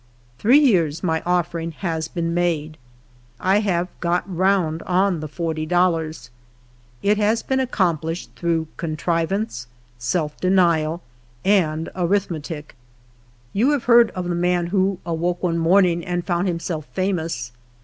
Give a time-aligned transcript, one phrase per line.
[0.39, 2.79] Three years my "offering'' has been made.
[3.39, 6.31] T have" ijot round" on the forty dollars.
[7.03, 9.67] It has been accomplished through contrivance,
[9.99, 11.03] self denial,
[11.45, 12.75] and arithmetic.
[13.53, 17.51] Von have heard of the man who" awoke one morning and found himself famous.''